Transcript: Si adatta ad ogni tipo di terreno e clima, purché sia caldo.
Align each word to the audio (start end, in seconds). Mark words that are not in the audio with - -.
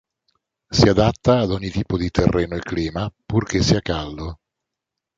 Si 0.71 0.89
adatta 0.89 1.37
ad 1.41 1.51
ogni 1.51 1.69
tipo 1.69 1.95
di 1.95 2.09
terreno 2.09 2.55
e 2.55 2.59
clima, 2.61 3.07
purché 3.23 3.61
sia 3.61 3.81
caldo. 3.81 4.39